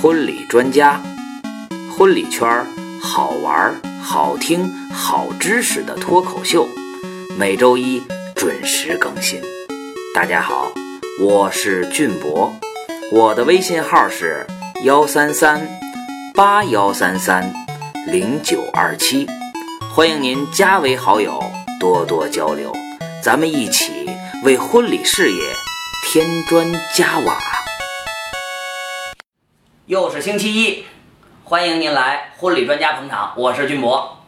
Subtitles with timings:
[0.00, 1.02] 婚礼专家，
[1.90, 2.64] 婚礼圈儿
[3.02, 6.68] 好玩、好听、好知识的脱口秀，
[7.36, 8.00] 每周一
[8.36, 9.40] 准时更新。
[10.14, 10.70] 大家好，
[11.20, 12.54] 我是俊博，
[13.10, 14.46] 我的微信号是
[14.84, 15.66] 幺三三
[16.32, 17.52] 八幺三三
[18.06, 19.26] 零九二七，
[19.92, 21.42] 欢迎您加为好友，
[21.80, 22.72] 多多交流，
[23.20, 24.08] 咱们一起
[24.44, 25.42] 为婚礼事业
[26.06, 27.36] 添砖加瓦。
[29.88, 30.84] 又是星期一，
[31.44, 34.18] 欢迎您来婚礼专家捧场，我是俊博。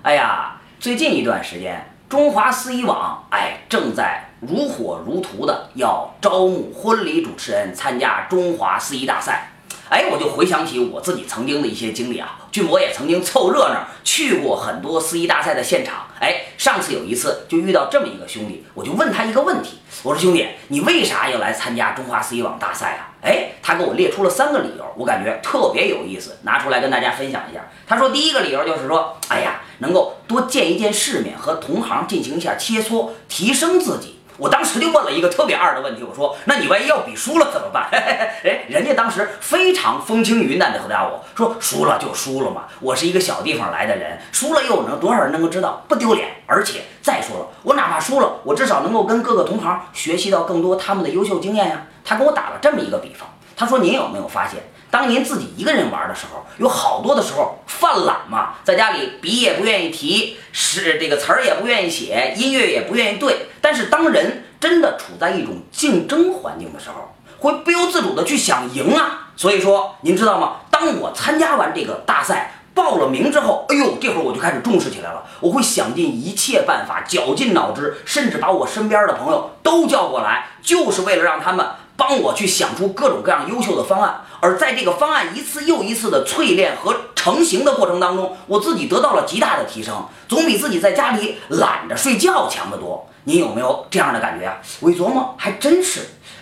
[0.00, 9.50] 哎呀，最近一段时间，中华司仪网哎正在如火如荼的要招募婚礼主持人参加中华司仪大赛。
[9.90, 16.06] 哎，我就回想起我自己曾经的一些经历啊，俊博也曾经凑热闹去过很多司仪大赛的现场。
[16.20, 23.11] 哎，上次有一次就遇到这么一个兄弟，我就问他一个问题，我说兄弟，你为啥要来参加中华司仪网大赛啊？
[23.22, 27.70] 哎，他给我列出了三个理由，我感觉特别有意思，拿出来跟大家分享一下。
[27.86, 34.18] 他说第一个理由就是说，哎呀，能够多见一见世面，和同行进行一下切磋，提升自己。
[34.42, 45.84] 我当时就问了一个特别二的问题，我说：“那你万一要比输了怎么办？” 哎，人家当时非常风轻云淡地回答我说：“输了就输了嘛，我是一个小地方来的人，输了又能多少人能够知道？
[45.86, 46.28] 不丢脸。
[46.48, 54.58] 而且再说了，我哪怕输了，我至少能够跟各个同行学习到更多他们的优秀经验呀。”他给我打了这么一个比方，他说：“您有没有发现，
[54.90, 63.46] 当您自己一个人玩的时候，有好多的时候犯懒嘛，在家里笔也不愿意提，是这个词儿也不愿意写，音乐也不愿意对。
[63.60, 69.30] 但是当人真的处在一种竞争环境的时候，会不由自主的去想赢啊。
[69.36, 70.56] 所以说，您知道吗？
[70.70, 75.24] 当我参加完这个大赛，报了名之后，哎呦，这会儿我就开始重视起来了。
[75.40, 81.66] 我会想尽一切办法，绞尽脑汁，甚至把我身边的朋友都叫过来，就是为了让他们。”
[81.96, 93.08] 帮我去想出各种各样优秀的方案，而在这个方案一次又一次的淬炼和成型的过程当中，我自己得到了极大的提升，总比自己在家里懒着睡觉强得多。
[93.24, 94.56] 您有没有这样的感觉啊？
[94.80, 96.00] 我一琢磨，还真是。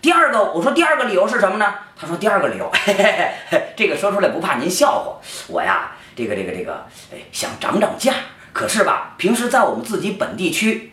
[0.00, 1.74] 第二个，我说第二个理由是什么呢？
[2.00, 5.16] 他说第二个理由，嘿嘿嘿，这个说出来不怕您笑话。
[5.48, 8.14] 我呀，这个这个这个，哎，想涨涨价，
[8.52, 10.91] 可是吧，平时在我们自己本地区。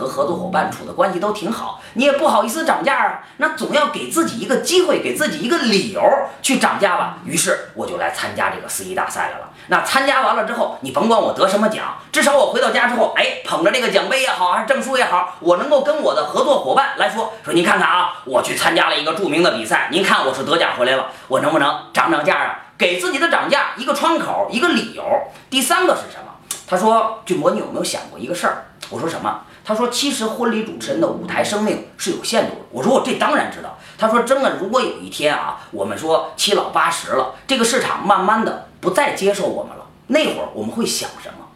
[0.00, 6.02] 和合作伙伴处的关系都挺好，你也不好意思涨价啊，那总要给自己一个机会，给自己一个理由
[6.40, 7.18] 去涨价吧。
[7.26, 9.50] 于是我就来参加这个司仪大赛来了。
[9.66, 22.58] 那参加完了之后，你甭管我得什么奖，至少我回到家之后，哎，捧着这个奖杯也好，还是证书也好，我能够跟我的合作伙伴来说，说您看看啊，我去参加了一个著名的比赛，您看我是得奖回来了，我能不能涨涨价啊？
[22.78, 25.04] 给自己的涨价一个窗口，一个理由。
[25.50, 26.32] 第三个是什么？
[26.66, 28.64] 他说，俊博，你有没有想过一个事儿？
[28.88, 29.40] 我说什么？
[29.64, 41.46] 他说：“其实婚礼主持人的舞台生命是有限度的。”我说：“我这当然知道。”他说：“真的，如果有一天啊，我们说七老八十了，这个市场慢慢的不再接受我们了，那会儿我们会想什么？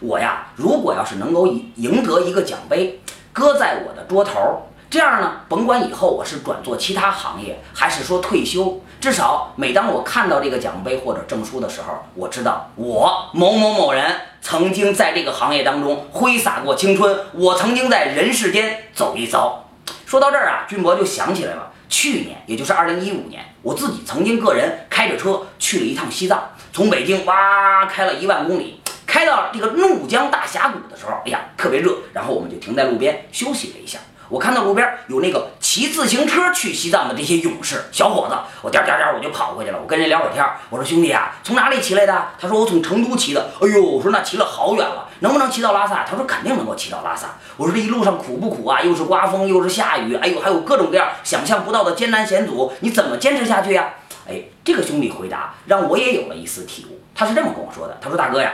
[0.00, 3.00] 我呀，如果要是能够赢得一个奖杯，
[3.32, 14.12] 搁在我的桌头，这样呢，甭管以后我是转做其他行业，还是说退休，至少每当我看到这个奖杯或者证书的时候，我知道我某某某人。”
[14.52, 19.66] 曾经在这个行业当中挥洒过青春，我曾经在人世间走一遭。
[20.04, 33.98] 说到这儿啊，军博就想起来了，去年也就是二零一五年，我自己曾经个人开着车去了一趟西藏，从北京哇开了一万公里，开到这个怒江大峡谷的时候，哎呀特别热，然后我们就停在路边休息了一下。
[34.28, 39.80] 我看到路边有那个骑自行车去西藏的这些勇士小伙子，我颠颠颠我就跑过去了。
[39.80, 42.28] 我跟人聊会儿天，我说兄弟啊，从哪里骑来的？
[42.38, 43.48] 他说我从成都骑的。
[43.58, 46.04] 哎呦，我说那骑了好远了，能不能骑到拉萨？
[46.04, 47.36] 他说肯定能够骑到拉萨。
[47.56, 48.82] 我说这一路上苦不苦啊？
[48.82, 53.94] 又是刮风又是下雨，哎呦，还有各种各样想象不到的艰难险阻，你怎么坚持下去呀？
[54.28, 57.00] 哎，这个兄弟回答让我也有了一丝体悟。
[57.14, 58.52] 他是这么跟我说的：他说大哥呀，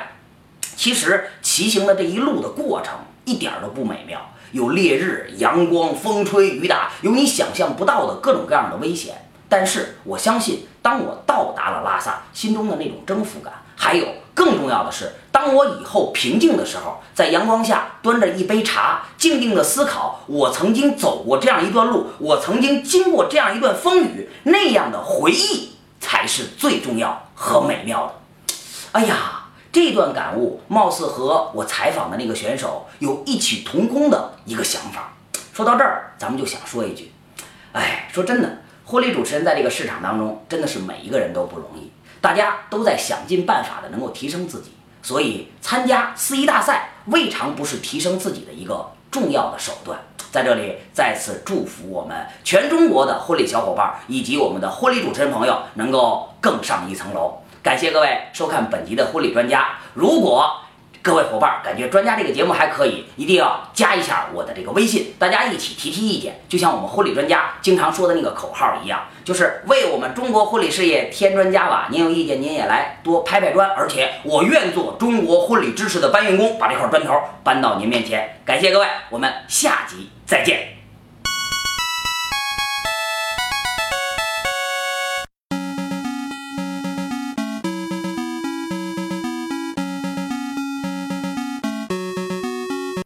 [0.76, 4.20] 其实骑行的这一路的过程一点都不美妙。
[4.52, 9.28] 有烈日、阳光、风吹雨打，有你想象不到的各种各样的危险。
[9.48, 28.12] 但是我相信，当我到达了拉萨，心中的那种征服感，还有更重要的是，当我以后平静的时候，在阳光下端着一杯茶，静静的思考我曾经走过这样一段路，我曾经经过这样一段风雨，那样的回忆才是最重要和美妙的。
[28.92, 29.37] 哎呀！
[29.80, 35.12] 这段感悟貌似和我采访的那个选手有异曲同工的一个想法。
[35.52, 37.12] 说到这儿，咱们就想说一句：
[37.70, 49.96] 哎，说真的，婚礼主持人在这个市场当中，真的是每一个人都不容易，大家都在想尽办法的能够提升自己，所以参加司仪大赛未尝不是提升自己的一个重要的手段。
[50.32, 57.38] 在这里再次祝福我们全中国的婚礼小伙伴以及我们的婚礼主持人朋友能够更上一层楼。
[57.68, 59.72] 感谢各位收看本集的婚礼专家。
[59.92, 60.58] 如果
[61.02, 66.40] 各位伙伴感觉专家这个节目还可以，一定要加一下我的这个微信，大家一起提提意见。
[66.48, 71.88] 就像我们婚礼专家经常说的那个口号一样，就是为我们中国婚礼事业添砖加瓦。
[71.90, 78.40] 您有意见您也来多拍拍砖，而且我愿做中国婚礼知识的搬运工，把这块砖头搬到您面前。
[78.46, 80.77] 感谢各位，我们下集再见。